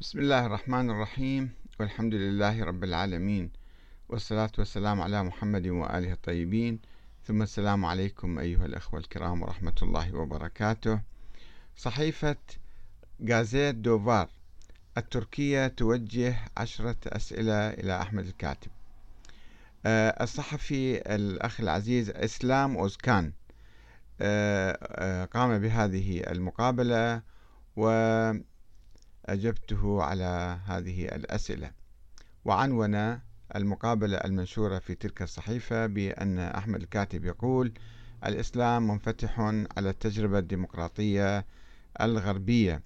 بسم 0.00 0.18
الله 0.18 0.46
الرحمن 0.46 0.90
الرحيم 0.90 1.50
والحمد 1.80 2.14
لله 2.14 2.64
رب 2.64 2.84
العالمين 2.84 3.50
والصلاة 4.08 4.50
والسلام 4.58 5.00
على 5.00 5.22
محمد 5.22 5.66
وآله 5.66 6.12
الطيبين. 6.12 6.80
ثم 7.24 7.42
السلام 7.42 7.84
عليكم 7.84 8.38
أيها 8.38 8.66
الأخوة 8.66 9.00
الكرام 9.00 9.42
ورحمة 9.42 9.74
الله 9.82 10.14
وبركاته. 10.14 11.00
صحيفة 11.76 12.36
غازيت 13.28 13.74
دوفار 13.74 14.28
التركية 14.98 15.66
توجه 15.66 16.36
عشرة 16.56 16.96
أسئلة 17.06 17.68
إلى 17.70 18.02
أحمد 18.02 18.26
الكاتب. 18.26 18.70
آه، 19.86 20.22
الصحفي 20.22 21.14
الأخ 21.14 21.60
العزيز 21.60 22.10
إسلام 22.10 22.76
أوزكان 22.76 23.32
آه، 24.20 24.78
آه، 24.82 25.24
قام 25.24 25.58
بهذه 25.58 26.20
المقابلة 26.20 27.22
و 27.76 27.88
أجبته 29.26 30.02
على 30.02 30.58
هذه 30.66 31.04
الأسئلة. 31.04 31.70
وعنون 32.44 33.20
المقابلة 33.56 34.16
المنشورة 34.16 34.78
في 34.78 34.94
تلك 34.94 35.22
الصحيفة 35.22 35.86
بأن 35.86 36.38
أحمد 36.38 36.82
الكاتب 36.82 37.24
يقول 37.24 37.72
الإسلام 38.26 38.88
منفتح 38.88 39.40
على 39.76 39.90
التجربة 39.90 40.38
الديمقراطية 40.38 41.46
الغربية. 42.00 42.82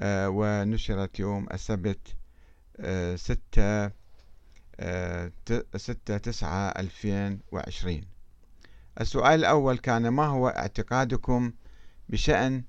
آه، 0.00 0.28
ونشرت 0.28 1.20
يوم 1.20 1.46
السبت 1.52 2.16
آه، 2.80 3.16
ستة 3.16 3.90
آه، 4.80 5.32
ستة 5.76 6.18
تسعة 6.18 6.68
ألفين 6.68 7.40
وعشرين. 7.52 8.04
السؤال 9.00 9.40
الأول 9.40 9.78
كان 9.78 10.08
ما 10.08 10.26
هو 10.26 10.48
اعتقادكم 10.48 11.52
بشأن 12.08 12.64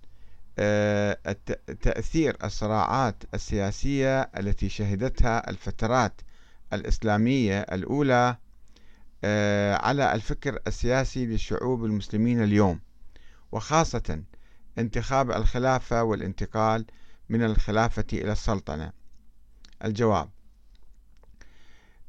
تأثير 1.81 2.37
الصراعات 2.43 3.23
السياسية 3.33 4.21
التي 4.21 4.69
شهدتها 4.69 5.49
الفترات 5.49 6.21
الإسلامية 6.73 7.59
الأولى 7.61 8.37
آه، 9.23 9.75
على 9.75 10.13
الفكر 10.13 10.59
السياسي 10.67 11.25
للشعوب 11.25 11.85
المسلمين 11.85 12.43
اليوم 12.43 12.79
وخاصة 13.51 14.23
انتخاب 14.77 15.31
الخلافة 15.31 16.03
والانتقال 16.03 16.85
من 17.29 17.43
الخلافة 17.43 18.05
إلى 18.13 18.31
السلطنة. 18.31 18.91
الجواب 19.85 20.29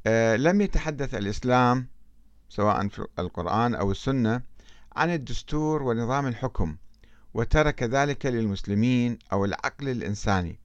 آه، 0.07 0.35
لم 0.35 0.61
يتحدث 0.61 1.15
الإسلام 1.15 1.87
سواء 2.49 2.87
في 2.87 3.05
القرآن 3.19 3.75
أو 3.75 3.91
السنة 3.91 4.41
عن 4.95 5.13
الدستور 5.13 5.83
ونظام 5.83 6.27
الحكم 6.27 6.77
وترك 7.33 7.83
ذلك 7.83 8.25
للمسلمين 8.25 9.19
أو 9.33 9.45
العقل 9.45 9.89
الإنساني. 9.89 10.59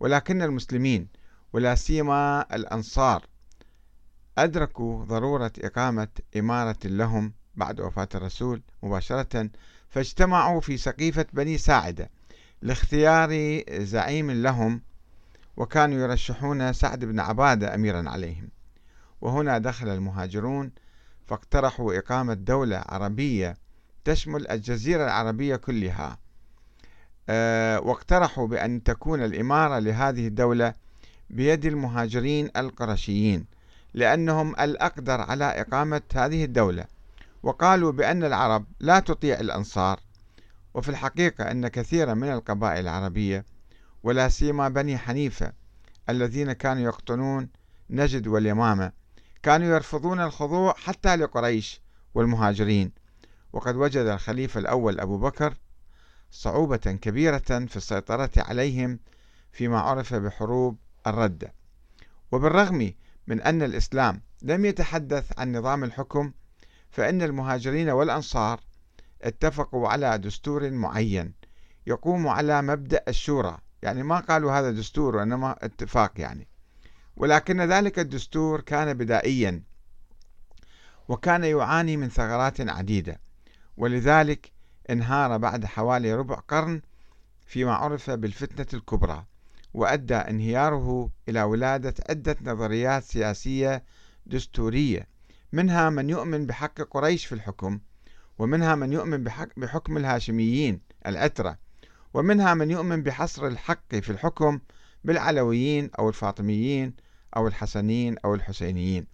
ولكن 0.00 0.42
المسلمين 0.42 1.08
ولا 1.52 1.74
سيما 1.74 2.46
الأنصار 2.52 3.26
أدركوا 4.38 5.04
ضرورة 5.04 5.52
إقامة 5.58 6.08
إمارة 6.36 6.78
لهم 6.84 7.32
بعد 7.56 7.80
وفاة 7.80 8.08
الرسول 8.14 8.62
مباشرة 8.82 9.50
فاجتمعوا 9.88 10.60
في 10.60 10.76
سقيفة 10.76 11.26
بني 11.32 11.58
ساعدة 11.58 12.10
لاختيار 12.62 13.62
زعيم 13.70 14.30
لهم 14.30 14.82
وكانوا 15.56 15.98
يرشحون 15.98 16.72
سعد 16.72 17.04
بن 17.04 17.20
عبادة 17.20 17.74
أميرا 17.74 18.08
عليهم. 18.10 18.48
وهنا 19.20 19.58
دخل 19.58 19.88
المهاجرون 19.88 20.70
فاقترحوا 21.26 21.98
إقامة 21.98 22.34
دولة 22.34 22.84
عربية 22.88 23.56
تشمل 24.04 24.50
الجزيرة 24.50 25.04
العربية 25.04 25.56
كلها. 25.56 26.18
أه 27.28 27.80
واقترحوا 27.80 28.46
بأن 28.46 28.82
تكون 28.82 29.24
الإمارة 29.24 29.78
لهذه 29.78 30.26
الدولة 30.26 30.74
بيد 31.30 31.64
المهاجرين 31.64 32.50
القرشيين 32.56 33.46
لأنهم 33.94 34.50
الأقدر 34.60 35.20
على 35.20 35.44
إقامة 35.44 36.02
هذه 36.14 36.44
الدولة. 36.44 36.84
وقالوا 37.42 37.92
بأن 37.92 38.24
العرب 38.24 38.64
لا 38.80 39.00
تطيع 39.00 39.40
الأنصار 39.40 40.00
وفي 40.74 40.88
الحقيقة 40.88 41.50
أن 41.50 41.68
كثيرا 41.68 42.14
من 42.14 42.32
القبائل 42.32 42.80
العربية 42.80 43.44
ولا 44.02 44.28
سيما 44.28 44.68
بني 44.68 44.98
حنيفة 44.98 45.52
الذين 46.08 46.52
كانوا 46.52 46.82
يقطنون 46.82 47.48
نجد 47.90 48.26
واليمامة 48.26 48.92
كانوا 49.42 49.74
يرفضون 49.74 50.20
الخضوع 50.20 50.74
حتى 50.74 51.16
لقريش 51.16 51.80
والمهاجرين. 52.14 52.92
وقد 53.54 53.76
وجد 53.76 54.06
الخليفة 54.06 54.60
الأول 54.60 55.00
أبو 55.00 55.18
بكر 55.18 55.54
صعوبة 56.30 56.76
كبيرة 56.76 57.38
في 57.38 57.76
السيطرة 57.76 58.30
عليهم 58.36 58.98
فيما 59.52 59.80
عرف 59.80 60.14
بحروب 60.14 60.78
الردة 61.06 61.52
وبالرغم 62.32 62.92
من 63.26 63.42
أن 63.42 63.62
الإسلام 63.62 64.22
لم 64.42 64.64
يتحدث 64.64 65.38
عن 65.38 65.56
نظام 65.56 65.84
الحكم 65.84 66.32
فإن 66.90 67.22
المهاجرين 67.22 67.90
والأنصار 67.90 68.60
اتفقوا 69.22 69.88
على 69.88 70.18
دستور 70.18 70.70
معين 70.70 71.32
يقوم 71.86 72.28
على 72.28 72.62
مبدأ 72.62 73.02
الشورى. 73.08 73.58
يعني 73.82 74.02
ما 74.02 74.20
قالوا 74.20 74.52
هذا 74.52 74.70
دستور 74.70 75.16
وإنما 75.16 75.56
اتفاق 75.62 76.20
يعني. 76.20 76.48
ولكن 77.16 77.60
ذلك 77.60 77.98
الدستور 77.98 78.60
كان 78.60 78.94
بدائيا 78.94 79.62
وكان 81.08 81.44
يعاني 81.44 81.96
من 81.96 82.08
ثغرات 82.08 82.60
عديدة. 82.60 83.20
ولذلك 83.76 84.52
انهار 84.90 85.36
بعد 85.36 85.64
حوالي 85.64 86.14
ربع 86.14 86.34
قرن 86.34 86.82
فيما 87.46 87.74
عرف 87.74 88.10
بالفتنة 88.10 88.66
الكبرى 88.80 89.24
وأدى 89.74 90.14
انهياره 90.14 91.10
إلى 91.28 91.42
ولادة 91.42 91.94
عدة 92.10 92.36
نظريات 92.42 93.02
سياسية 93.04 93.84
دستورية 94.26 95.08
منها 95.52 95.90
من 95.90 96.10
يؤمن 96.10 96.46
بحق 96.46 96.82
قريش 96.82 97.26
في 97.26 97.34
الحكم 97.34 97.80
ومنها 98.38 98.74
من 98.74 98.92
يؤمن 98.92 99.24
بحكم 99.56 99.96
الهاشميين 99.96 100.80
الأترة 101.06 101.58
ومنها 102.14 102.54
من 102.54 102.70
يؤمن 102.70 103.02
بحصر 103.02 103.46
الحق 103.46 103.94
في 103.94 104.10
الحكم 104.10 104.60
بالعلويين 105.04 105.90
أو 105.98 106.08
الفاطميين 106.08 106.94
أو 107.36 107.48
الحسنيين 107.48 108.16
أو 108.24 108.34
الحسينيين. 108.34 109.06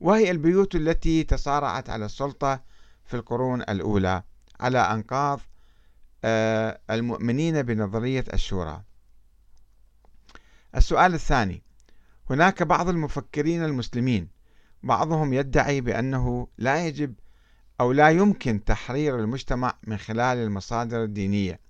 وهي 0.00 0.30
البيوت 0.30 0.74
التي 0.74 1.24
تصارعت 1.24 1.90
على 1.90 2.04
السلطة 2.04 2.62
في 3.10 3.16
القرون 3.16 3.62
الأولى 3.62 4.22
على 4.60 4.78
أنقاض 4.78 5.40
آه، 6.24 6.80
المؤمنين 6.90 7.62
بنظرية 7.62 8.24
الشورى. 8.32 8.82
السؤال 10.76 11.14
الثاني 11.14 11.62
هناك 12.30 12.62
بعض 12.62 12.88
المفكرين 12.88 13.64
المسلمين 13.64 14.28
بعضهم 14.82 15.32
يدعي 15.32 15.80
بأنه 15.80 16.48
لا 16.58 16.86
يجب 16.86 17.14
أو 17.80 17.92
لا 17.92 18.10
يمكن 18.10 18.64
تحرير 18.64 19.18
المجتمع 19.18 19.74
من 19.86 19.96
خلال 19.96 20.38
المصادر 20.38 21.04
الدينية. 21.04 21.60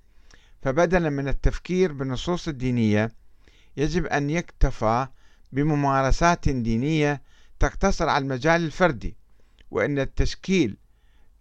فبدلا 0.63 1.11
من 1.11 1.29
التفكير 1.29 1.93
بالنصوص 1.93 2.49
الدينية 2.49 3.13
يجب 3.77 4.07
أن 4.07 4.31
يكتفى 4.31 5.07
بممارسات 5.53 6.49
دينية 6.49 7.23
تقتصر 7.59 8.09
على 8.09 8.23
المجال 8.23 8.65
الفردي 8.65 9.17
وأن 9.71 9.99
التشكيل 9.99 10.77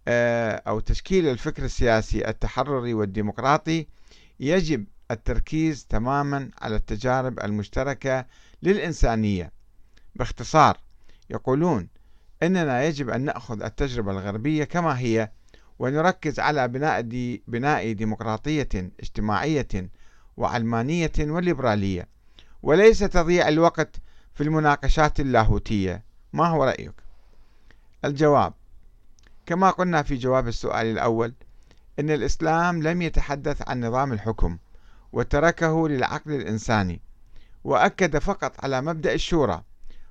أو 0.08 0.80
تشكيل 0.80 1.28
الفكر 1.28 1.64
السياسي 1.64 2.28
التحرري 2.28 2.94
والديمقراطي 2.94 3.86
يجب 4.40 4.84
التركيز 5.10 5.86
تماما 5.86 6.50
على 6.62 6.76
التجارب 6.76 7.40
المشتركة 7.40 8.26
للإنسانية 8.62 9.52
باختصار 10.14 10.76
يقولون 11.30 11.88
إننا 12.42 12.84
يجب 12.84 13.10
أن 13.10 13.20
نأخذ 13.20 13.62
التجربة 13.62 14.12
الغربية 14.12 14.64
كما 14.64 14.98
هي 14.98 15.30
ونركز 15.78 16.40
على 16.40 16.68
بناء 16.68 17.00
دي 17.00 17.42
بناء 17.48 17.92
ديمقراطية 17.92 18.68
اجتماعية 19.00 19.90
وعلمانية 20.36 21.12
وليبرالية 21.18 22.08
وليس 22.62 22.98
تضييع 22.98 23.48
الوقت 23.48 23.96
في 24.34 24.42
المناقشات 24.42 25.20
اللاهوتية 25.20 26.04
ما 26.32 26.46
هو 26.46 26.64
رأيك؟ 26.64 26.94
الجواب 28.04 28.54
كما 29.50 29.70
قلنا 29.70 30.02
في 30.02 30.16
جواب 30.16 30.48
السؤال 30.48 30.86
الأول 30.86 31.34
أن 31.98 32.10
الإسلام 32.10 32.82
لم 32.82 33.02
يتحدث 33.02 33.68
عن 33.68 33.84
نظام 33.84 34.12
الحكم 34.12 34.58
وتركه 35.12 35.88
للعقل 35.88 36.32
الإنساني 36.32 37.00
وأكد 37.64 38.18
فقط 38.18 38.64
على 38.64 38.80
مبدأ 38.80 39.14
الشورى 39.14 39.62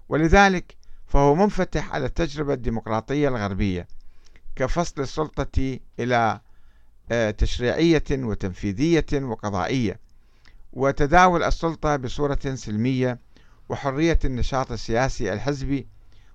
ولذلك 0.10 0.76
فهو 1.08 1.36
منفتح 1.36 1.94
على 1.94 2.06
التجربة 2.06 2.54
الديمقراطية 2.54 3.28
الغربية 3.28 3.88
كفصل 4.56 5.02
السلطة 5.02 5.80
إلى 6.00 6.42
آه، 7.12 7.32
تشريعية 7.32 8.04
وتنفيذية 8.12 9.06
وقضائية 9.14 10.00
وتداول 10.74 11.44
السلطة 11.44 11.96
بصورة 11.96 12.56
سلمية 12.56 13.20
وحرية 13.70 14.20
النشاط 14.26 14.72
السياسي 14.72 15.34
الحزبي 15.34 15.88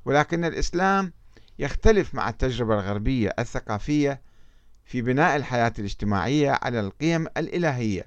ولكن 0.04 0.44
الإسلام 0.44 1.12
يختلف 1.58 2.14
مع 2.14 2.28
التجربة 2.28 2.74
الغربية 2.74 3.34
الثقافية 3.38 4.20
في 4.84 5.02
بناء 5.02 5.36
الحياة 5.36 5.72
الاجتماعية 5.78 6.58
على 6.62 6.80
القيم 6.80 7.26
الإلهية 7.36 8.06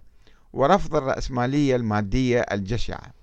ورفض 0.54 0.96
الرأسمالية 0.96 1.76
المادية 1.76 2.40
الجشعة. 2.40 3.14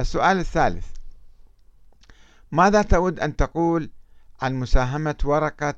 السؤال 0.00 0.38
الثالث 0.38 0.86
ماذا 2.52 2.82
تود 2.82 3.20
أن 3.20 3.36
تقول 3.36 3.90
عن 4.42 4.54
مساهمة 4.54 5.16
ورقة 5.24 5.74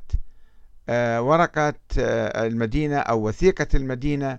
آه، 0.89 1.23
ورقة 1.23 1.75
آه، 1.99 2.47
المدينة 2.47 2.97
أو 2.99 3.29
وثيقة 3.29 3.67
المدينة 3.75 4.39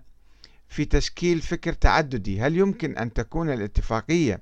في 0.69 0.86
تشكيل 0.86 1.42
فكر 1.42 1.74
تعددي؟ 1.74 2.42
هل 2.42 2.57
يمكن 2.57 2.98
أن 2.98 3.13
تكون 3.13 3.50
الاتفاقية 3.50 4.42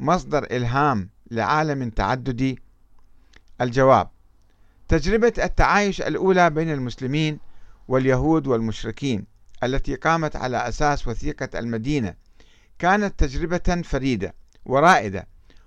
مصدر 0.00 0.44
إلهام 0.44 1.08
لعالم 1.30 1.90
تعددي 1.90 2.58
الجواب 3.60 4.08
تجربة 4.88 5.32
التعايش 5.38 6.02
الأولى 6.02 6.50
بين 6.50 6.72
المسلمين 6.72 7.38
واليهود 7.88 8.46
والمشركين 8.46 9.24
التي 9.62 9.94
قامت 9.94 10.36
على 10.36 10.68
أساس 10.68 11.08
وثيقة 11.08 11.58
المدينة 11.58 12.14
كانت 12.78 13.24
تجربة 13.24 13.82
فريدة 13.84 14.34
ورائدة 14.66 15.26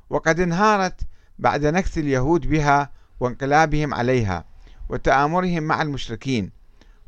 وقد 0.09 0.39
انهارت 0.39 1.01
بعد 1.39 1.65
نكث 1.65 1.97
اليهود 1.97 2.47
بها 2.47 2.91
وانقلابهم 3.19 3.93
عليها 3.93 4.45
وتآمرهم 4.89 5.63
مع 5.63 5.81
المشركين 5.81 6.51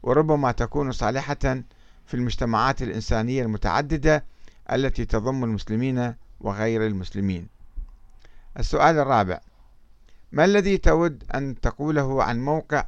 وربما 0.04 0.52
تكون 0.52 0.92
صالحة 0.92 1.64
في 2.06 2.14
المجتمعات 2.14 2.82
الإنسانية 2.82 3.44
المتعددة 3.44 4.26
التي 4.72 5.06
تضم 5.06 5.44
المسلمين 5.44 6.16
وغير 6.40 6.86
المسلمين. 6.86 7.48
السؤال 8.60 8.98
الرابع: 8.98 9.40
ما 10.32 10.46
الذي 10.46 10.78
تود 10.78 11.24
أن 11.36 11.60
تقوله 11.62 12.24
عن 12.24 12.42
موقع 12.42 12.88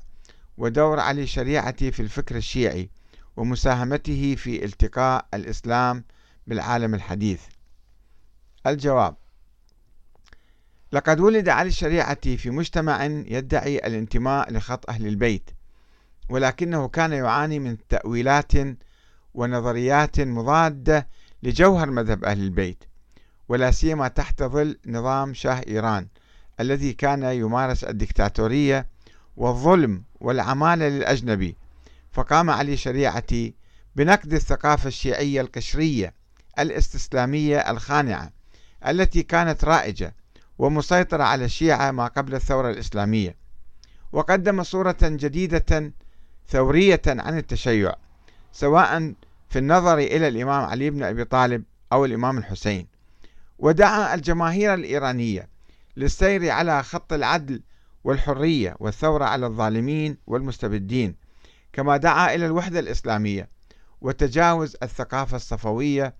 ودور 0.57 0.99
علي 0.99 1.27
شريعتي 1.27 1.91
في 1.91 1.99
الفكر 2.01 2.35
الشيعي 2.35 2.89
ومساهمته 3.37 4.35
في 4.35 4.65
التقاء 4.65 5.25
الإسلام 5.33 6.03
بالعالم 6.47 6.95
الحديث؟ 6.95 7.41
الجواب: 8.67 9.15
لقد 10.91 11.19
ولد 11.19 11.49
علي 11.49 11.69
الشريعة 11.69 12.35
في 12.35 12.49
مجتمع 12.49 13.05
يدعي 13.05 13.77
الانتماء 13.77 14.53
لخط 14.53 14.89
أهل 14.89 15.07
البيت 15.07 15.49
ولكنه 16.29 16.87
كان 16.87 17.11
يعاني 17.13 17.59
من 17.59 17.77
تأويلات 17.89 18.51
ونظريات 19.33 20.19
مضادة 20.19 21.07
لجوهر 21.43 21.91
مذهب 21.91 22.25
أهل 22.25 22.39
البيت 22.39 22.83
ولا 23.49 23.71
سيما 23.71 24.07
تحت 24.07 24.43
ظل 24.43 24.77
نظام 24.85 25.33
شاه 25.33 25.63
إيران 25.67 26.07
الذي 26.61 26.93
كان 26.93 27.23
يمارس 27.23 27.83
الدكتاتورية 27.83 28.87
والظلم 29.37 30.03
والعمالة 30.19 30.87
للأجنبي. 30.87 31.55
فقام 32.11 32.49
علي 32.49 32.77
شريعتي 32.77 33.53
بنقد 33.95 34.33
الثقافة 34.33 34.87
الشيعية 34.87 35.41
القشرية 35.41 36.13
الاستسلامية 36.59 37.57
الخانعة 37.57 38.31
التي 38.87 39.23
كانت 39.23 39.63
رائجة 39.63 40.15
ومسيطرة 40.59 41.23
على 41.23 41.45
الشيعة 41.45 41.91
ما 41.91 42.07
قبل 42.07 42.35
الثورة 42.35 42.69
الإسلامية. 42.69 43.35
وقدم 44.11 44.63
صورة 44.63 44.97
جديدة 45.01 45.91
ثورية 46.49 47.01
عن 47.07 47.37
التشيع 47.37 47.95
سواء 48.51 49.13
في 49.49 49.59
النظر 49.59 49.97
إلى 49.97 50.27
الإمام 50.27 50.65
علي 50.65 50.89
بن 50.89 51.03
أبي 51.03 51.23
طالب 51.23 51.63
أو 51.93 52.05
الإمام 52.05 52.37
الحسين. 52.37 52.87
ودعا 53.59 54.15
الجماهير 54.15 54.73
الإيرانية 54.73 55.49
للسير 55.97 56.49
على 56.49 56.83
خط 56.83 57.13
العدل 57.13 57.61
والحرية 58.03 58.75
والثورة 58.79 59.25
على 59.25 59.45
الظالمين 59.45 60.17
والمستبدين 60.27 61.15
كما 61.73 61.97
دعا 61.97 62.35
إلى 62.35 62.45
الوحدة 62.45 62.79
الإسلامية 62.79 63.49
وتجاوز 64.01 64.75
الثقافة 64.83 65.35
الصفوية 65.35 66.15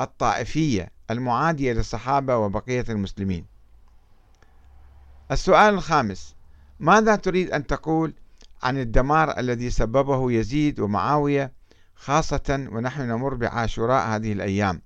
الطائفية 0.00 0.90
المعادية 1.10 1.72
للصحابة 1.72 2.36
وبقية 2.36 2.84
المسلمين. 2.88 3.46
السؤال 5.30 5.74
الخامس 5.74 6.34
ماذا 6.80 7.16
تريد 7.16 7.50
أن 7.50 7.66
تقول 7.66 8.14
عن 8.62 8.78
الدمار 8.78 9.38
الذي 9.38 9.70
سببه 9.70 10.32
يزيد 10.32 10.80
ومعاوية 10.80 11.52
خاصة 11.94 12.68
ونحن 12.72 13.02
نمر 13.02 13.34
بعاشوراء 13.34 14.06
هذه 14.06 14.32
الأيام؟ 14.32 14.82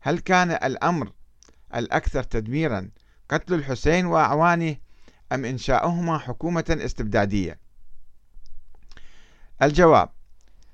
هل 0.00 0.18
كان 0.18 0.50
الأمر 0.50 1.12
الأكثر 1.74 2.22
تدميرا 2.22 2.90
قتل 3.30 3.54
الحسين 3.54 4.06
وأعوانه 4.06 4.76
أم 5.32 5.44
إنشاؤهما 5.44 6.18
حكومة 6.18 6.78
استبدادية؟ 6.80 7.58
الجواب 9.62 10.08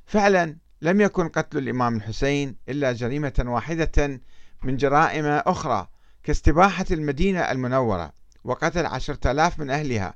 فعلا 0.07 0.57
لم 0.83 1.01
يكن 1.01 1.29
قتل 1.29 1.59
الإمام 1.59 1.97
الحسين 1.97 2.57
إلا 2.69 2.93
جريمة 2.93 3.45
واحدة 3.47 4.21
من 4.63 4.77
جرائم 4.77 5.27
أخرى 5.27 5.89
كاستباحة 6.23 6.87
المدينة 6.91 7.41
المنورة 7.41 8.13
وقتل 8.45 8.87
عشرة 8.87 9.31
آلاف 9.31 9.59
من 9.59 9.71
أهلها 9.71 10.15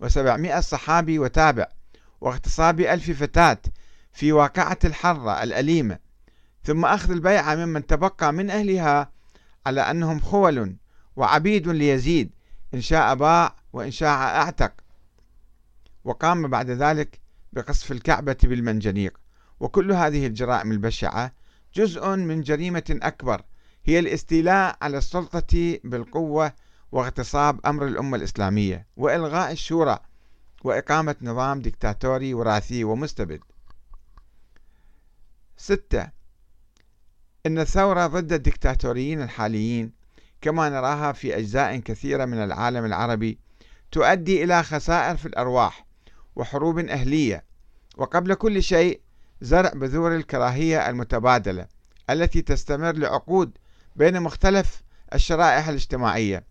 وسبعمائة 0.00 0.60
صحابي 0.60 1.18
وتابع 1.18 1.66
واغتصاب 2.20 2.80
ألف 2.80 3.10
فتاة 3.10 3.58
في 4.12 4.32
واقعة 4.32 4.78
الحرة 4.84 5.42
الأليمة 5.42 5.98
ثم 6.64 6.84
أخذ 6.84 7.10
البيعة 7.10 7.54
ممن 7.54 7.86
تبقى 7.86 8.32
من 8.32 8.50
أهلها 8.50 9.10
على 9.66 9.80
أنهم 9.80 10.20
خول 10.20 10.76
وعبيد 11.16 11.68
ليزيد 11.68 12.30
إن 12.74 12.80
شاء 12.80 13.14
باع 13.14 13.56
وإن 13.72 13.90
شاء 13.90 14.18
أعتق. 14.18 14.72
وقام 16.04 16.48
بعد 16.48 16.70
ذلك 16.70 17.20
بقصف 17.52 17.92
الكعبة 17.92 18.36
بالمنجنيق. 18.42 19.18
وكل 19.60 19.92
هذه 19.92 20.26
الجرائم 20.26 20.72
البشعة 20.72 21.32
جزء 21.74 22.08
من 22.16 22.40
جريمة 22.40 22.98
أكبر 23.02 23.42
هي 23.84 23.98
الاستيلاء 23.98 24.76
على 24.82 24.98
السلطة 24.98 25.78
بالقوة 25.84 26.52
واغتصاب 26.92 27.60
أمر 27.66 27.86
الأمة 27.86 28.16
الإسلامية 28.16 28.86
وإلغاء 28.96 29.52
الشورى 29.52 29.98
وإقامة 30.64 31.16
نظام 31.22 31.60
ديكتاتوري 31.60 32.34
وراثي 32.34 32.84
ومستبد. 32.84 33.40
ستة 35.56 36.10
إن 37.46 37.58
الثورة 37.58 38.06
ضد 38.06 38.32
الدكتاتوريين 38.32 39.22
الحاليين 39.22 39.92
كما 40.40 40.68
نراها 40.68 41.12
في 41.12 41.36
أجزاء 41.36 41.76
كثيرة 41.76 42.24
من 42.24 42.38
العالم 42.44 42.84
العربي 42.84 43.38
تؤدي 43.92 44.44
إلى 44.44 44.62
خسائر 44.62 45.16
في 45.16 45.26
الأرواح 45.26 45.86
وحروب 46.36 46.78
أهلية. 46.78 47.44
وقبل 47.96 48.34
كل 48.34 48.62
شيء 48.62 49.00
زرع 49.40 49.70
بذور 49.74 50.16
الكراهية 50.16 50.90
المتبادلة 50.90 51.66
التي 52.10 52.42
تستمر 52.42 52.92
لعقود 52.92 53.58
بين 53.96 54.20
مختلف 54.20 54.82
الشرائح 55.14 55.68
الاجتماعية. 55.68 56.46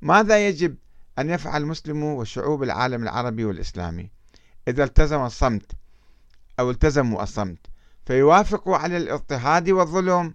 ماذا 0.00 0.48
يجب 0.48 0.76
أن 1.18 1.30
يفعل 1.30 1.62
المسلم 1.62 2.02
وشعوب 2.02 2.62
العالم 2.62 3.02
العربي 3.02 3.44
والإسلامي؟ 3.44 4.10
إذا 4.68 4.84
التزم 4.84 5.20
الصمت 5.20 5.72
أو 6.60 6.70
التزموا 6.70 7.22
الصمت 7.22 7.66
فيوافقوا 8.06 8.76
على 8.76 8.96
الاضطهاد 8.96 9.70
والظلم. 9.70 10.34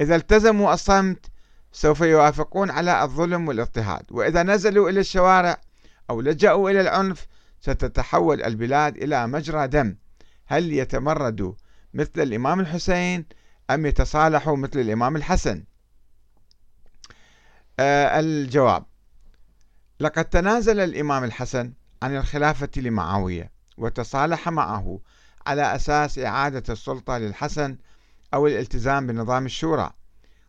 إذا 0.00 0.16
التزموا 0.16 0.74
الصمت 0.74 1.26
سوف 1.76 2.00
يوافقون 2.00 2.70
على 2.70 3.02
الظلم 3.02 3.48
والاضطهاد. 3.48 4.06
وإذا 4.10 4.42
نزلوا 4.42 4.90
إلى 4.90 5.00
الشوارع 5.00 5.60
أو 6.10 6.20
لجأوا 6.20 6.70
إلى 6.70 6.80
العنف 6.80 7.26
ستتحول 7.60 8.42
البلاد 8.42 8.96
إلى 8.96 9.26
مجرى 9.26 9.68
دم. 9.68 9.96
هل 10.46 10.72
يتمردوا 10.72 11.52
مثل 11.94 12.10
الإمام 12.16 12.60
الحسين 12.60 13.26
أم 13.70 13.86
يتصالحوا 13.86 14.56
مثل 14.56 14.78
الإمام 14.78 15.16
الحسن؟ 15.16 15.64
آه 17.80 18.20
الجواب. 18.20 18.84
لقد 20.00 20.24
تنازل 20.24 20.80
الإمام 20.80 21.24
الحسن 21.24 21.72
عن 22.02 22.16
الخلافة 22.16 22.70
لمعاوية 22.76 23.52
وتصالح 23.78 24.48
معه 24.48 25.00
على 25.46 25.74
أساس 25.74 26.18
إعادة 26.18 26.72
السلطة 26.72 27.18
للحسن 27.18 27.78
أو 28.34 28.46
الالتزام 28.46 29.06
بنظام 29.06 29.46
الشورى. 29.46 29.92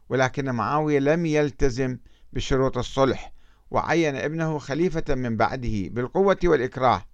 ولكن 0.09 0.51
معاوية 0.51 0.99
لم 0.99 1.25
يلتزم 1.25 1.97
بشروط 2.33 2.77
الصلح 2.77 3.33
وعين 3.71 4.15
ابنه 4.15 4.57
خليفة 4.57 5.15
من 5.15 5.37
بعده 5.37 5.87
بالقوة 5.89 6.37
والإكراه. 6.43 7.05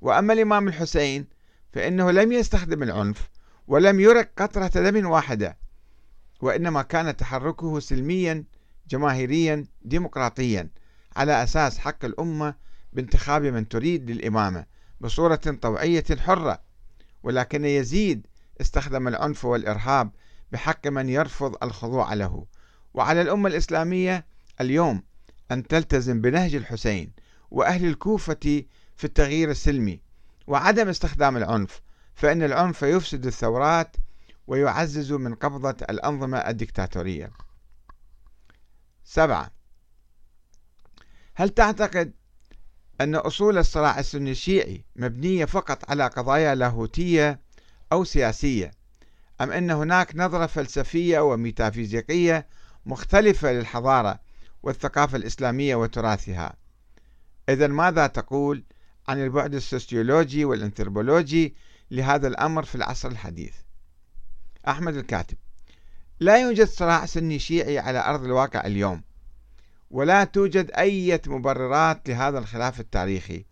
وأما 0.00 0.32
الإمام 0.32 0.68
الحسين 0.68 1.26
فإنه 1.72 2.10
لم 2.10 2.32
يستخدم 2.32 2.82
العنف 2.82 3.30
ولم 3.66 4.00
يرق 4.00 4.30
قطرة 4.36 4.66
دم 4.66 5.06
واحدة 5.06 5.58
وإنما 6.40 6.82
كان 6.82 7.16
تحركه 7.16 7.80
سلميا 7.80 8.44
جماهيريا 8.88 9.64
ديمقراطيا 9.82 10.68
على 11.16 11.42
أساس 11.42 11.78
حق 11.78 12.04
الأمة 12.04 12.54
بانتخاب 12.92 13.42
من 13.42 13.68
تريد 13.68 14.10
للإمامة 14.10 14.66
بصورة 15.00 15.58
طوعية 15.62 16.04
حرة. 16.18 16.60
ولكن 17.22 17.64
يزيد 17.64 18.26
استخدم 18.60 19.08
العنف 19.08 19.44
والإرهاب 19.44 20.10
بحق 20.52 20.86
من 20.86 21.08
يرفض 21.08 21.56
الخضوع 21.62 22.14
له. 22.14 22.46
وعلى 22.94 23.22
الأمة 23.22 23.48
الإسلامية 23.48 24.26
اليوم 24.60 25.02
أن 25.50 25.66
تلتزم 25.66 26.20
بنهج 26.20 26.54
الحسين 26.54 27.12
وأهل 27.50 27.86
الكوفة 27.86 28.64
في 28.96 29.04
التغيير 29.04 29.50
السلمي 29.50 30.00
وعدم 30.46 30.88
استخدام 30.88 31.36
العنف 31.36 31.80
فإن 32.14 32.42
العنف 32.42 32.82
يفسد 32.82 33.26
الثورات 33.26 33.96
ويعزز 34.46 35.12
من 35.12 35.34
قبضة 35.34 35.76
الأنظمة 35.90 36.38
الدكتاتورية. 36.38 37.30
سبعة. 39.04 39.50
هل 41.34 41.48
تعتقد 41.48 42.12
أن 43.00 43.14
أصول 43.14 43.58
الصراع 43.58 43.98
السني 43.98 44.30
الشيعي 44.30 44.84
مبنية 44.96 45.44
فقط 45.44 45.90
على 45.90 46.06
قضايا 46.06 46.54
لاهوتية 46.54 47.40
أو 47.92 48.04
سياسية؟ 48.04 48.79
أم 49.40 49.52
أن 49.52 49.70
هناك 49.70 50.16
نظرة 50.16 50.46
فلسفية 50.46 51.20
وميتافيزيقية 51.20 52.46
مختلفة 52.86 53.52
للحضارة 53.52 54.20
والثقافة 54.62 55.16
الإسلامية 55.16 55.76
وتراثها. 55.76 56.56
إذا 57.48 57.66
ماذا 57.66 58.06
تقول 58.06 58.64
عن 59.08 59.22
البعد 59.22 59.54
السوسيولوجي 59.54 60.44
والانثروبولوجي 60.44 61.54
لهذا 61.90 62.28
الأمر 62.28 62.62
في 62.62 62.74
العصر 62.74 63.08
الحديث؟ 63.08 63.54
أحمد 64.68 64.96
الكاتب. 64.96 65.36
لا 66.20 66.38
يوجد 66.38 66.66
صراع 66.66 67.06
سني 67.06 67.38
شيعي 67.38 67.78
على 67.78 68.04
أرض 68.04 68.24
الواقع 68.24 68.66
اليوم 68.66 69.02
ولا 69.90 70.24
توجد 70.24 70.70
أي 70.70 71.20
مبررات 71.26 72.08
لهذا 72.08 72.38
الخلاف 72.38 72.80
التاريخي 72.80 73.44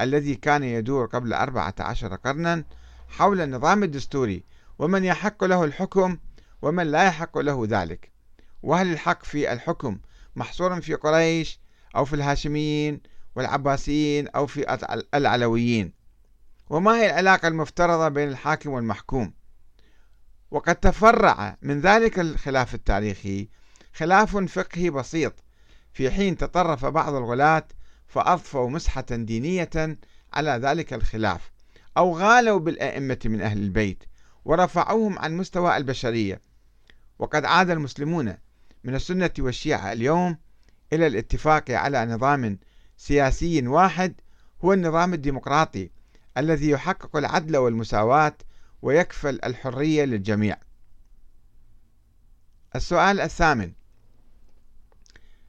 الذي 0.00 0.34
كان 0.34 0.64
يدور 0.64 1.06
قبل 1.06 1.32
أربعة 1.32 1.74
عشر 1.80 2.14
قرنا 2.14 2.64
حول 3.08 3.40
النظام 3.40 3.82
الدستوري 3.82 4.44
ومن 4.78 5.04
يحق 5.04 5.44
له 5.44 5.64
الحكم 5.64 6.18
ومن 6.62 6.86
لا 6.86 7.04
يحق 7.06 7.38
له 7.38 7.66
ذلك. 7.68 8.12
وهل 8.62 8.92
الحق 8.92 9.24
في 9.24 9.52
الحكم 9.52 9.98
محصور 10.36 10.80
في 10.80 10.94
قريش 10.94 11.60
أو 11.96 12.04
في 12.04 12.16
الهاشميين 12.16 13.00
والعباسيين 13.36 14.28
أو 14.28 14.46
في 14.46 14.78
العلويين؟ 15.14 15.92
وما 16.70 16.96
هي 16.96 17.06
العلاقة 17.06 17.48
المفترضة 17.48 18.08
بين 18.08 18.28
الحاكم 18.28 18.70
والمحكوم؟ 18.70 19.32
وقد 20.50 20.76
تفرع 20.76 21.56
من 21.62 21.80
ذلك 21.80 22.18
الخلاف 22.18 22.74
التاريخي 22.74 23.48
خلاف 23.94 24.36
فقهي 24.36 24.90
بسيط 24.90 25.34
في 25.92 26.10
حين 26.10 26.36
تطرف 26.36 26.84
بعض 26.86 27.14
الغلاة 27.14 27.68
فأضفوا 28.06 28.70
مسحة 28.70 29.06
دينية 29.10 29.98
على 30.32 30.50
ذلك 30.50 30.92
الخلاف 30.92 31.52
أو 31.96 32.18
غالوا 32.18 32.58
بالأئمة 32.58 33.18
من 33.24 33.40
أهل 33.40 33.58
البيت 33.58 34.04
ورفعوهم 34.44 35.18
عن 35.18 35.36
مستوى 35.36 35.76
البشرية 35.76 36.40
وقد 37.18 37.44
عاد 37.44 37.70
المسلمون 37.70 38.36
من 38.84 38.94
السنة 38.94 39.30
والشيعة 39.38 39.92
اليوم 39.92 40.36
إلى 40.92 41.06
الاتفاق 41.06 41.70
على 41.70 42.06
نظام 42.06 42.58
سياسي 42.96 43.66
واحد 43.66 44.14
هو 44.64 44.72
النظام 44.72 45.14
الديمقراطي 45.14 45.90
الذي 46.36 46.70
يحقق 46.70 47.16
العدل 47.16 47.56
والمساواة 47.56 48.34
ويكفل 48.82 49.38
الحرية 49.44 50.04
للجميع. 50.04 50.56
السؤال 52.76 53.20
الثامن: 53.20 53.72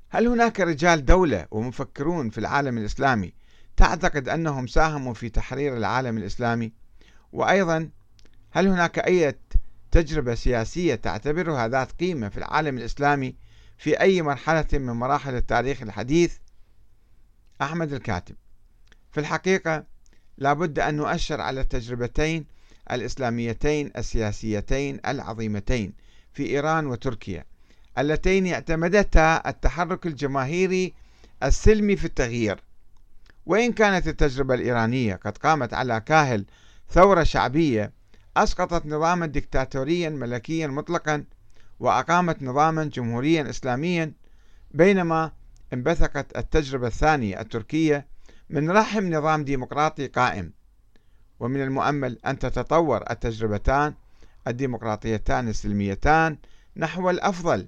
هل 0.09 0.27
هناك 0.27 0.59
رجال 0.59 1.05
دولة 1.05 1.47
ومفكرون 1.51 2.29
في 2.29 2.37
العالم 2.37 2.77
الإسلامي 2.77 3.33
تعتقد 3.77 4.29
أنهم 4.29 4.67
ساهموا 4.67 5.13
في 5.13 5.29
تحرير 5.29 5.77
العالم 5.77 6.17
الإسلامي؟ 6.17 6.73
وأيضا 7.31 7.89
هل 8.55 8.67
هناك 8.67 8.99
أي 8.99 9.35
تجربة 9.91 10.35
سياسية 10.35 10.95
تعتبرها 10.95 11.67
ذات 11.67 11.91
قيمة 11.91 12.29
في 12.29 12.37
العالم 12.37 12.77
الإسلامي 12.77 13.35
في 13.77 14.01
أي 14.01 14.21
مرحلة 14.21 14.65
من 14.73 14.93
مراحل 14.93 15.35
التاريخ 15.35 15.81
الحديث؟ 15.81 16.37
أحمد 17.61 17.93
الكاتب 17.93 18.35
في 19.11 19.19
الحقيقة 19.19 19.83
لابد 20.37 20.79
أن 20.79 20.95
نؤشر 20.95 21.41
على 21.41 21.61
التجربتين 21.61 22.45
الإسلاميتين 22.91 23.91
السياسيتين 23.97 24.99
العظيمتين 25.07 25.93
في 26.33 26.45
إيران 26.45 26.87
وتركيا 26.87 27.45
اللتين 27.97 28.53
اعتمدتا 28.53 29.49
التحرك 29.49 30.05
الجماهيري 30.05 30.93
السلمي 31.43 31.95
في 31.95 32.05
التغيير 32.05 32.63
وإن 33.45 33.73
كانت 33.73 34.07
التجربة 34.07 34.53
الإيرانية 34.53 35.15
قد 35.15 35.37
قامت 35.37 35.73
على 35.73 35.99
كاهل 35.99 36.45
ثورة 36.89 37.23
شعبية 37.23 38.02
أسقطت 38.37 38.85
نظاما 38.85 39.25
دكتاتوريا 39.25 40.09
ملكيا 40.09 40.67
مطلقا 40.67 41.23
وأقامت 41.79 42.43
نظاما 42.43 42.83
جمهوريا 42.83 43.49
إسلاميا 43.49 44.13
بينما 44.71 45.31
انبثقت 45.73 46.37
التجربة 46.37 46.87
الثانية 46.87 47.41
التركية 47.41 48.07
من 48.49 48.71
رحم 48.71 49.13
نظام 49.13 49.43
ديمقراطي 49.43 50.07
قائم. 50.07 50.51
ومن 51.39 51.61
المؤمل 51.61 52.19
أن 52.25 52.39
تتطور 52.39 53.03
التجربتان 53.11 53.93
الديمقراطيتان 54.47 55.47
السلميتان 55.47 56.37
نحو 56.77 57.09
الأفضل 57.09 57.67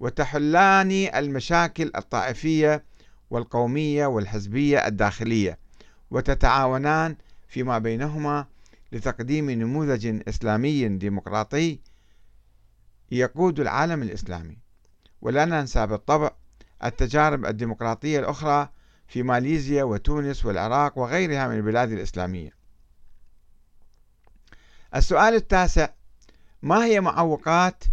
وتحلان 0.00 0.90
المشاكل 0.90 1.92
الطائفية 1.96 2.84
والقومية 3.30 4.06
والحزبية 4.06 4.86
الداخلية 4.86 5.58
وتتعاونان 6.10 7.16
فيما 7.48 7.78
بينهما 7.78 8.46
لتقديم 8.94 9.50
نموذج 9.50 10.22
إسلامي 10.28 10.88
ديمقراطي 10.88 11.80
يقود 13.10 13.60
العالم 13.60 14.02
الإسلامي. 14.02 14.58
ولا 15.22 15.44
ننسى 15.44 15.86
بالطبع 15.86 16.30
التجارب 16.84 17.46
الديمقراطية 17.46 18.18
الأخرى 18.18 18.68
في 19.06 19.22
ماليزيا 19.22 19.84
وتونس 19.84 20.46
والعراق 20.46 20.98
وغيرها 20.98 21.48
من 21.48 21.56
البلاد 21.56 21.92
الإسلامية. 21.92 22.50
السؤال 24.94 25.34
التاسع 25.34 25.88
ما 26.62 26.84
هي 26.84 27.00
معوقات 27.00 27.84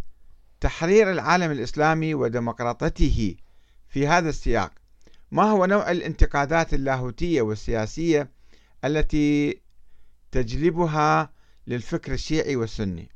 تحرير 0.59 1.11
العالم 1.11 1.51
الإسلامي 1.51 2.13
وديمقراطته 2.13 3.35
في 3.89 4.07
هذا 4.07 4.29
السياق؟ 4.29 4.71
ما 5.31 5.43
هو 5.43 5.65
نوع 5.65 5.91
الانتقادات 5.91 6.73
اللاهوتية 6.73 7.41
والسياسية 7.41 8.29
التي 8.85 9.61
تجلبها 10.31 11.33
للفكر 11.67 12.13
الشيعي 12.13 12.55
والسني. 12.55 13.09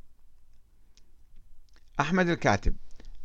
أحمد 2.00 2.28
الكاتب 2.28 2.76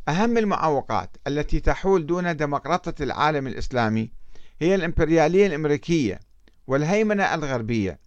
أهم 0.08 0.38
المعوقات 0.38 1.16
التي 1.26 1.60
تحول 1.60 2.06
دون 2.06 2.36
ديمقراطة 2.36 3.02
العالم 3.02 3.46
الإسلامي 3.46 4.12
هي 4.60 4.74
الإمبريالية 4.74 5.46
الأمريكية 5.46 6.20
والهيمنة 6.66 7.34
الغربية 7.34 7.98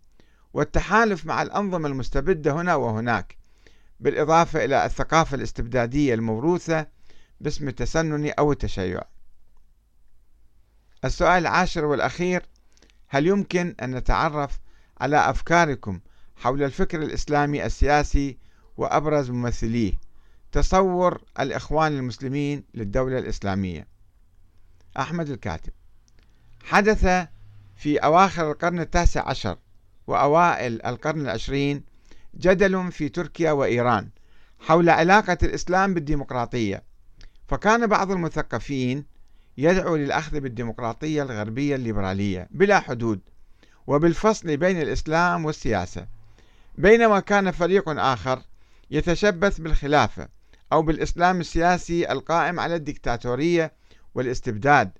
والتحالف 0.53 1.25
مع 1.25 1.41
الأنظمة 1.41 1.87
المستبدة 1.87 2.51
هنا 2.53 2.75
وهناك 2.75 3.37
بالإضافة 3.99 4.65
إلى 4.65 4.85
الثقافة 4.85 5.35
الاستبدادية 5.35 6.13
الموروثة 6.13 6.87
باسم 7.41 7.67
التسنن 7.67 8.33
أو 8.39 8.51
التشيع. 8.51 9.01
السؤال 11.05 11.37
العاشر 11.37 11.85
والأخير 11.85 12.45
هل 13.07 13.27
يمكن 13.27 13.75
أن 13.81 13.95
نتعرف 13.95 14.59
على 14.97 15.29
أفكاركم 15.29 15.99
حول 16.35 16.63
الفكر 16.63 17.01
الإسلامي 17.01 17.65
السياسي 17.65 18.37
وأبرز 18.77 19.31
ممثليه 19.31 19.93
تصور 20.51 21.21
الإخوان 21.39 21.97
المسلمين 21.97 22.63
للدولة 22.73 23.19
الإسلامية. 23.19 23.87
أحمد 24.99 25.29
الكاتب. 25.29 25.71
حدث 26.63 27.27
في 27.75 27.97
أواخر 27.97 28.51
القرن 28.51 28.79
التاسع 28.79 29.29
عشر 29.29 29.57
وأوائل 30.07 30.85
القرن 30.85 31.21
العشرين 31.21 31.83
جدل 32.35 32.91
في 32.91 33.09
تركيا 33.09 33.51
وإيران 33.51 34.09
حول 34.59 34.89
علاقة 34.89 35.37
الإسلام 35.43 35.93
بالديمقراطية. 35.93 36.83
فكان 37.47 37.87
بعض 37.87 38.11
المثقفين 38.11 39.05
يدعو 39.57 39.95
للأخذ 39.95 40.39
بالديمقراطية 40.39 41.23
الغربية 41.23 41.75
الليبرالية 41.75 42.47
بلا 42.51 42.79
حدود. 42.79 43.19
وبالفصل 43.87 44.57
بين 44.57 44.81
الإسلام 44.81 45.45
والسياسة. 45.45 46.07
بينما 46.77 47.19
كان 47.19 47.51
فريق 47.51 47.89
آخر 47.89 48.41
يتشبث 48.91 49.59
بالخلافة 49.59 50.27
أو 50.73 50.81
بالإسلام 50.81 51.39
السياسي 51.39 52.11
القائم 52.11 52.59
على 52.59 52.75
الدكتاتورية 52.75 53.73
والاستبداد. 54.15 54.91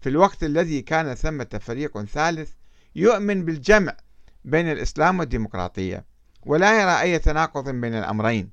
في 0.00 0.08
الوقت 0.08 0.44
الذي 0.44 0.82
كان 0.82 1.14
ثمة 1.14 1.60
فريق 1.60 2.02
ثالث 2.04 2.50
يؤمن 2.96 3.44
بالجمع 3.44 3.96
بين 4.44 4.72
الإسلام 4.72 5.18
والديمقراطية 5.18 6.04
ولا 6.46 6.82
يرى 6.82 7.00
أي 7.00 7.18
تناقض 7.18 7.68
بين 7.68 7.94
الأمرين 7.94 8.50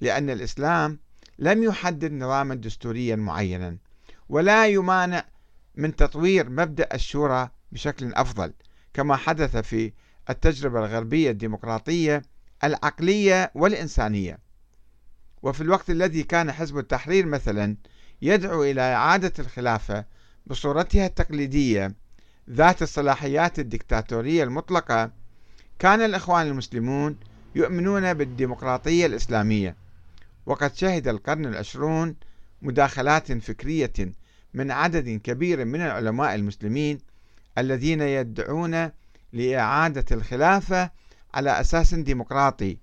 لأن 0.00 0.30
الإسلام 0.30 0.98
لم 1.38 1.62
يحدد 1.62 2.12
نظاما 2.12 2.54
دستوريا 2.54 3.16
معينا 3.16 3.76
ولا 4.28 4.66
يمانع 4.66 5.24
من 5.74 5.96
تطوير 5.96 6.50
مبدأ 6.50 6.88
الشورى 6.94 7.50
بشكل 7.72 8.14
أفضل. 8.14 8.52
كما 8.94 9.16
حدث 9.16 9.56
في 9.56 9.92
التجربة 10.30 10.78
الغربية 10.78 11.30
الديمقراطية 11.30 12.22
العقلية 12.64 13.50
والإنسانية. 13.54 14.38
وفي 15.42 15.60
الوقت 15.60 15.90
الذي 15.90 16.22
كان 16.22 16.52
حزب 16.52 16.78
التحرير 16.78 17.26
مثلا 17.26 17.76
يدعو 18.22 18.64
إلى 18.64 18.80
إعادة 18.80 19.32
الخلافة 19.38 20.04
بصورتها 20.46 21.06
التقليدية 21.06 21.94
ذات 22.50 22.82
الصلاحيات 22.82 23.58
الدكتاتورية 23.58 24.44
المطلقة 24.44 25.10
كان 25.78 26.00
الإخوان 26.00 26.46
المسلمون 26.46 27.16
يؤمنون 27.54 28.14
بالديمقراطية 28.14 29.06
الإسلامية. 29.06 29.76
وقد 30.46 30.74
شهد 30.76 31.08
القرن 31.08 31.46
العشرون 31.46 32.16
مداخلات 32.62 33.32
فكرية 33.32 33.92
من 34.54 34.70
عدد 34.70 35.20
كبير 35.24 35.64
من 35.64 35.80
العلماء 35.80 36.34
المسلمين 36.34 36.98
الذين 37.58 38.00
يدعون 38.00 38.90
لإعادة 39.32 40.04
الخلافة 40.12 40.90
على 41.34 41.60
أساس 41.60 41.94
ديمقراطي 41.94 42.78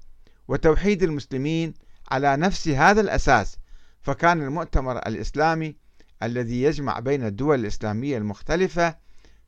وتوحيد 0.48 1.04
المسلمين 1.04 1.74
على 2.12 2.38
نفس 2.38 2.68
هذا 2.68 3.02
الأساس 3.02 3.58
فكان 4.02 4.42
المؤتمر 4.42 4.98
الإسلامي 4.98 5.76
الذي 6.24 6.62
يجمع 6.62 7.00
بين 7.00 7.26
الدول 7.26 7.60
الإسلامية 7.60 8.18
المختلفة 8.18 8.96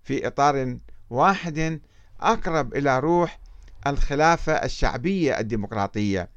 في 0.03 0.27
إطار 0.27 0.77
واحد 1.09 1.81
أقرب 2.19 2.75
إلى 2.75 2.99
روح 2.99 3.39
الخلافة 3.87 4.53
الشعبية 4.53 5.39
الديمقراطية 5.39 6.29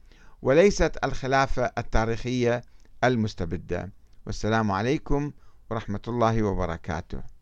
وليست 0.43 0.99
الخلافة 1.05 1.73
التاريخية 1.79 2.62
المستبدة. 3.05 3.93
والسلام 4.26 4.73
عليكم 4.73 5.33
ورحمة 5.71 6.00
الله 6.09 6.43
وبركاته. 6.43 7.34